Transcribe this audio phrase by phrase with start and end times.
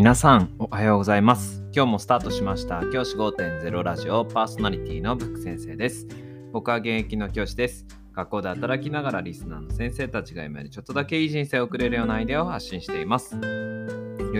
[0.00, 1.62] 皆さんおはようございます。
[1.74, 2.82] 今日もスタートしました。
[2.90, 6.06] 教師5.0ラジオパーソナリティのブック先生です。
[6.54, 7.84] 僕は現役の教師です。
[8.14, 13.34] 学校で働きながらリスナーの先生たちが今よりちょっとだけいい人生を送れるようなアイデアを発信しています。
[13.34, 13.40] よ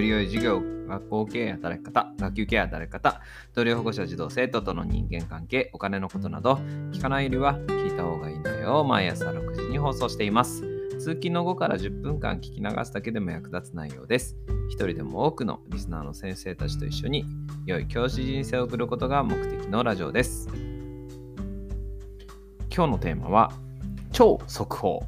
[0.00, 3.20] り良い授業、学校経営働き方、学級経営働き方、
[3.54, 6.54] 同僚保護者、児童生徒との人間関係、お金のことなど、
[6.90, 10.69] 聞かないよりは聞いた方がいいのよ毎朝6時に放送しています。
[11.00, 14.36] 通勤の後から10分間聞き流すだけでも役立つ内容です。
[14.68, 17.24] 一人でも多くのリスナーの先生たちと一緒に
[17.64, 20.46] 良い教師人生を送ることが目的のラジオです。
[22.70, 23.50] 今日のテーマは
[24.12, 25.02] 超速報。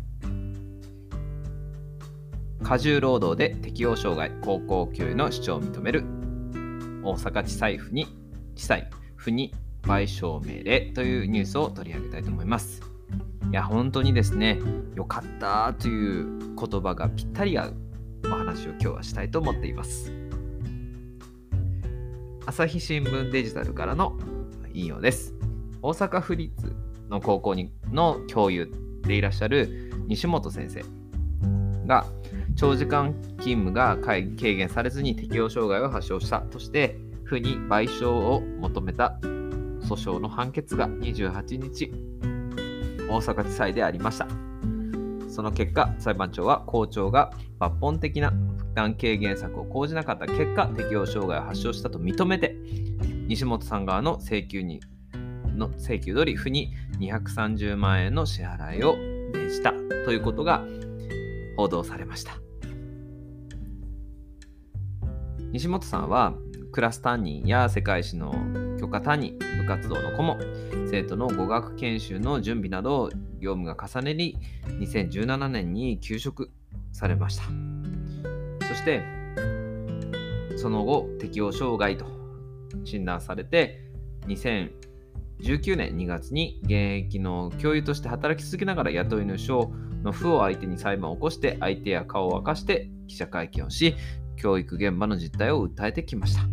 [2.62, 6.04] 過重労働で適応障害高校教諭の主張を認める
[7.04, 8.06] 大阪地裁府に
[8.56, 12.91] 地裁府に賠償命令というニュースを取り上げたいと思います。
[13.50, 14.60] いや本当にですね
[14.94, 17.76] よかったという言葉がぴったり合う
[18.24, 20.12] お話を今日はしたいと思っています。
[22.46, 24.18] 朝日新聞デジタルからの
[24.72, 25.34] 引用です。
[25.80, 26.74] 大阪府立
[27.08, 28.70] の高校にの教諭
[29.02, 30.82] でいらっしゃる西本先生
[31.86, 32.06] が
[32.54, 41.92] 長時間勤務が軽減されずに適応障害を発症したとして府に賠償を求めた訴訟の判決が28日
[43.08, 44.26] 大阪地裁でありました
[45.28, 52.56] その結果裁判長は校長が抜本的な負担軽減策を講じなかった結果適応障害を発症したと認めて
[53.26, 54.80] 西本さん側の請求に
[55.56, 58.96] の請求通り府に230万円の支払いを
[59.32, 59.72] 命じた
[60.04, 60.64] ということが
[61.56, 62.42] 報道されました。
[65.52, 66.32] 西本さんは
[66.72, 68.34] クラス担任や世界史の
[68.92, 70.38] 許可担任、部活動の顧問、
[70.90, 73.08] 生徒の語学研修の準備など
[73.40, 76.50] 業務が重ねり、2017年に休職
[76.92, 77.44] されました。
[78.68, 79.02] そして、
[80.58, 82.04] その後、適応障害と
[82.84, 83.80] 診断されて、
[84.26, 89.70] 2019年2月に現役の教諭として働き続けながら雇い主
[90.02, 93.96] の負を相手に裁判を起こして相手や顔を明かして記者会見をし
[94.36, 96.51] 教育現場の実態を訴えてきました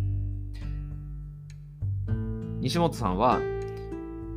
[2.60, 3.40] 西本さんは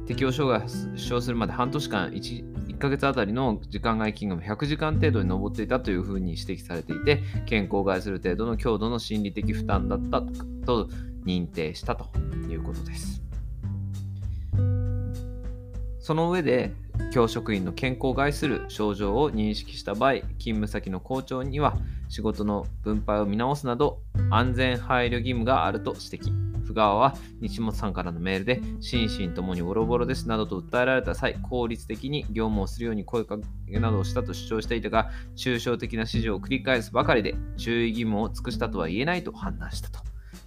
[0.06, 10.22] 適応障害を発症するまで半年間 1, 1ヶ月あたりの時間外勤務100時間程度に上っていたというふうに指摘されていて健康を害する程度の強度の心理的負担だった
[10.66, 10.90] と
[11.26, 12.10] 認定したと
[12.50, 13.22] いうことです
[16.00, 16.74] その上で
[17.14, 21.78] 教職員の健康を害する症状を認識した場合勤務先の校長には
[22.10, 26.53] 仕事の分配を見直すなど安全配慮義務があると指摘。
[26.74, 40.02] 府側は西本さんからのメールで心身ともにボロボロですなどと訴えられた際、効率的に業務をするように声かけなどをしたと主張していたが、抽象的な指示を繰り返すばかりで注意義務を尽くしたとは言えないと判断したと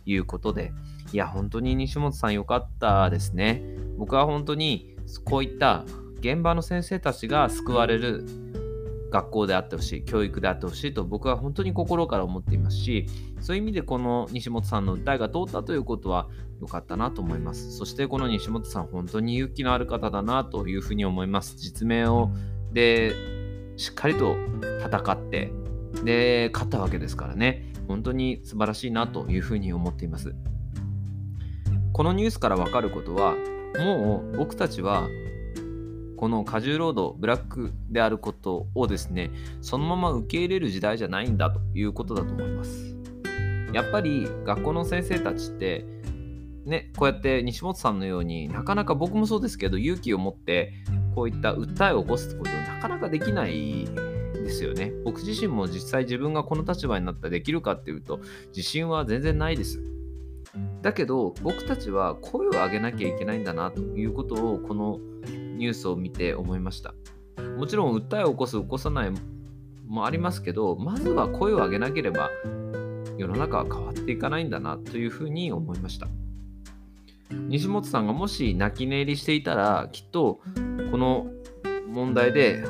[0.04, 0.72] いうことで、
[1.12, 3.62] いや、本当に西本さん良かったですね。
[3.96, 5.84] 僕は本当にこういった
[6.20, 8.26] 現場の先生たちが救われる
[9.10, 13.06] 学校であってほしい、教育であってほしいと僕は本当に心から思っていますし、
[13.40, 16.28] そういう意味でこの西本さんの訴えが通ったということは
[16.60, 17.76] 良かったなと思います。
[17.76, 21.56] そしてこの西本さん、本当に勇気のある方だなというふうに思います。
[21.56, 22.30] 実名を
[22.72, 23.14] で
[23.76, 24.36] しっかりと
[24.84, 25.52] 戦って、
[26.04, 30.34] で、勝ったわけですからね、本当に素晴らしいなというふうに思っています。
[31.92, 33.34] このニュースからわかることは、
[33.78, 35.08] もう僕たちは
[36.16, 42.96] この過重労働、ブラックであることをですね、そのまま受け入れる時代じゃないんだということだと思います。
[43.72, 45.84] やっぱり学校の先生たちって、
[46.64, 50.72] ね、こうやって西本さんのようになかなか僕もそうですけど勇気を持って
[51.14, 53.86] こういった訴えを起こすってことはなかなかできない
[54.32, 54.92] ですよね。
[55.04, 59.82] 僕自身も実際自分がこの立場になったらできるかっていうと自信は全然ないです。
[60.82, 65.00] だけど僕たちは声を上げなきゃいけないんだなということをこの
[65.56, 66.94] ニュースを見て思いました。
[67.56, 69.12] もちろん訴えを起こす、起こさない
[69.86, 72.30] もありますけど、まずは声を上げなければ
[73.18, 76.08] 世の中は変わっていかないんだなというふうに思いました。
[77.48, 80.40] 西本さんがもし泣き寝入りしていたら、きっと
[80.90, 81.26] この
[81.88, 82.62] 問題で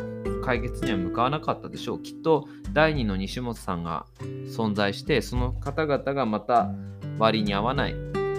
[0.44, 2.02] 解決には向かわなかったでしょう。
[2.02, 4.06] きっと第2の西本さんが
[4.46, 6.70] 存在して、その方々がまた
[7.18, 7.94] 割に合わない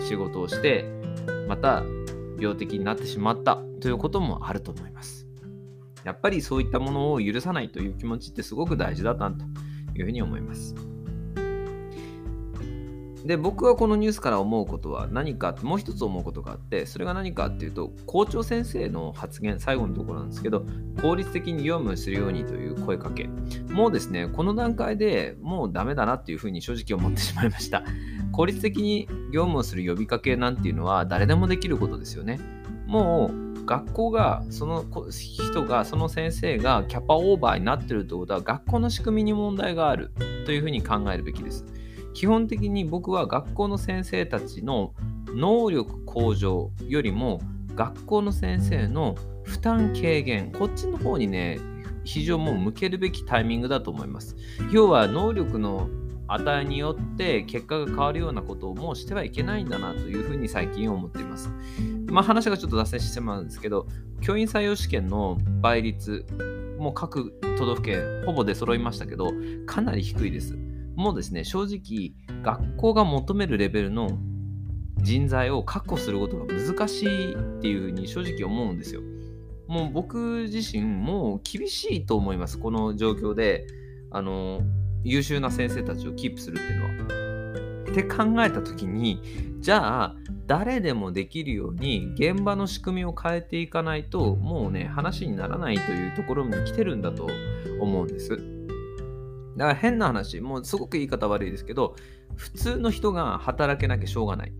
[0.08, 0.86] 仕事をして、
[1.48, 1.84] また
[2.40, 5.28] 病的になってしまったということもあると思います。
[6.04, 9.44] やっぱりそういったものを許さないという気持ちってすごく大事だったと
[9.96, 10.74] いうふうに思います。
[13.28, 20.66] で僕はこのニュースから思うことは何かもう一つ思うことがあってそれが何かっていうと校長先生の発言最後のところなんですけど
[21.02, 23.28] 効率的に業務をするようにという声かけ
[23.70, 27.84] もうですねこの段階でもうダメだなっていうふうに正直思ってしまいました
[28.32, 32.40] 効率的に業務をする呼びかけなんていうのは誰でもできることですよね
[32.86, 40.12] もう学校がその人がその先生がキャパオーバーになってるってことは学校の仕組みに問題がある
[40.46, 41.66] というふうに考えるべきです。
[42.14, 44.94] 基本的に僕は学校の先生たちの
[45.28, 47.42] 能力向上よりも
[47.76, 51.60] 学校の先生の負担軽減こっちの方にね
[52.06, 54.38] 非常もう向けるべきタイミングだと思います。
[54.72, 55.90] 要は能力の
[56.28, 61.50] 値によって結果が変わるようなことをもうしてはいけないんだなというふうに最近思っています。
[62.08, 63.88] まあ話がちょっと脱線してしまうんですけど、
[64.22, 66.26] 教員採用試験の倍率、
[66.78, 69.32] もう各都道府県ほぼ出揃いましたけど、
[69.66, 70.58] かなり低いです。
[70.96, 74.10] もうですね、正直、学校が求めるレベルの
[74.98, 79.02] 人材を確保することが難しいっていうふうに正直思うんですよ。
[79.68, 83.68] もう僕自身、もう厳しいと思います、この状況で。
[84.10, 84.62] あの、
[85.04, 86.98] 優秀な先生たちをキープするっていうのは。
[87.92, 89.22] って考えた時に、
[89.60, 90.16] じゃあ、
[90.46, 97.28] 誰でもできるように現場の仕組みを変えていかないと、もうね、話にならないというところに来てるんだと
[97.80, 98.30] 思うんです。
[99.58, 101.96] だから変な話、もうすごく言い方悪いですけど、
[102.36, 104.54] 普通の人が働けなきゃしょうがない。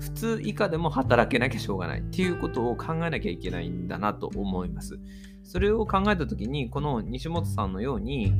[0.00, 4.98] 普通以下でも働けなきゃしょうがないっていうことを考えなきゃいけないんだなと思います。
[5.42, 8.34] それを考えた時に、この西本さんのように、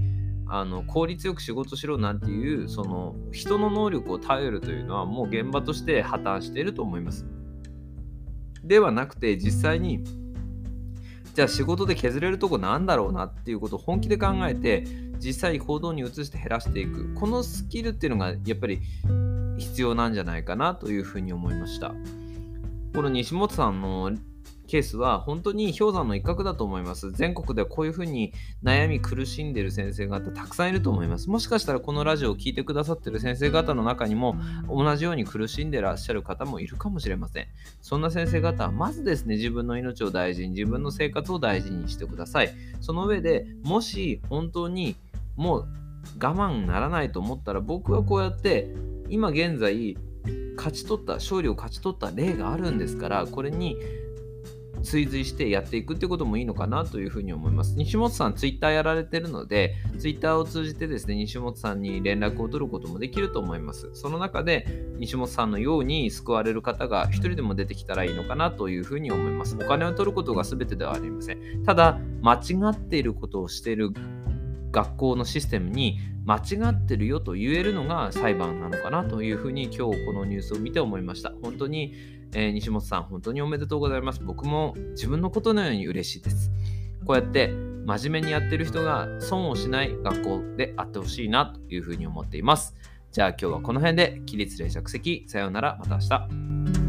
[0.47, 7.27] あの効率よく仕事しろなんていうその人の能力を頼るというのはもう現場として破綻していると思います。
[8.63, 10.05] ではなくて実際に
[11.35, 14.85] じゃあ仕事で削れるとこなんだろうなっていうことを本気で考えて
[15.19, 18.81] 実際行動に移して減らしていくこのスキルっていうのがやっぱり
[19.59, 21.95] 必要なんじゃないかなというふうに思いました
[22.95, 24.13] この西本さんの
[24.67, 27.11] ケースは本当に氷山の一角だと思います。
[27.13, 28.33] 全国ではこういうふうに
[28.63, 31.29] 悩み苦しんでいる先生方たくさんいると思います。
[31.29, 34.37] もしかしたらこのラジオを聴いてくださっている先生方の中にも
[34.69, 37.47] 同じように苦しんでらっしゃる方もいるかもしれません。
[37.83, 42.55] そんな先生方はまずですね、自分の命を大事に、自分の生活を大事にしてください。
[42.81, 44.97] その上でもし本当に
[45.37, 45.69] もう
[46.23, 48.75] 我慢ならないと思ったら僕はこうやって
[49.09, 49.97] 今現在
[50.57, 53.77] 勝ち取った勝利を勝ち取った例があるんですからこれに
[54.85, 57.75] 追随してやっていくってこともいいのかなというふうに思います。
[57.77, 63.91] 西本さん、ツイッターやられてるので、ツイッターを通じてですね、西本さんに連絡を取ることもできると思います。
[63.95, 64.67] その中で、
[64.99, 69.57] 西本さんのように救われる方が一人でも出てきたらいいのかなというふうに思います。
[69.57, 71.65] お金を取ることが全てではありません。
[71.65, 72.39] ただ、間違
[72.71, 73.91] っていることをしている
[74.71, 81.33] 学校のシステムに間違ってるよと言えるのが裁判なのかなというふうに今日このニュースを見て思いました。
[81.43, 81.95] 本当に、
[82.35, 84.21] えー、西本さん、本当におめでとうございます。
[84.23, 86.51] 僕も自分のことのように嬉しいです。
[87.05, 87.49] こうやって
[87.87, 92.75] 真面目にやってる人が損をしない学校であってほしいなというふうに思っています。
[93.13, 96.84] じゃあ今日はこの辺で起立連着席さようならまた明日。